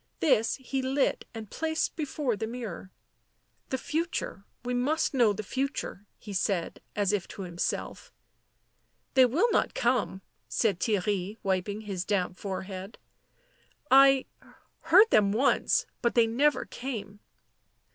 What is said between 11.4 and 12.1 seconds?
wiping his